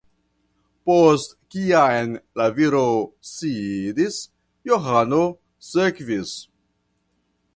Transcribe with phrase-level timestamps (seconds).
[0.89, 2.81] Post kiam la viro
[3.33, 4.17] sidis,
[4.71, 5.23] Johano
[5.71, 6.35] sekvis.